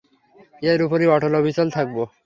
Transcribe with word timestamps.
এর 0.63 0.79
উপরই 0.85 1.07
অটল 1.07 1.33
অবিচল 1.39 1.67
থাকব। 1.75 1.97